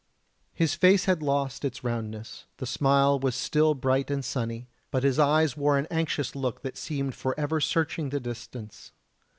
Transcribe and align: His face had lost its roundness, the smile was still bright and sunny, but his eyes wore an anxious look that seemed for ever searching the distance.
His 0.51 0.73
face 0.73 1.05
had 1.05 1.21
lost 1.21 1.63
its 1.63 1.83
roundness, 1.83 2.47
the 2.57 2.65
smile 2.65 3.19
was 3.19 3.35
still 3.35 3.75
bright 3.75 4.09
and 4.09 4.25
sunny, 4.25 4.67
but 4.89 5.03
his 5.03 5.19
eyes 5.19 5.55
wore 5.55 5.77
an 5.77 5.85
anxious 5.91 6.35
look 6.35 6.63
that 6.63 6.75
seemed 6.75 7.13
for 7.13 7.39
ever 7.39 7.61
searching 7.61 8.09
the 8.09 8.19
distance. 8.19 8.93